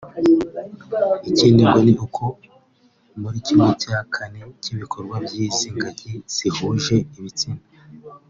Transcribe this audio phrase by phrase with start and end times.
[1.29, 2.23] Ikindi ngo ni uko
[3.21, 7.63] muri kimwe cya kane cy’ibikorwa by’izi ngagi zihuje ibitsina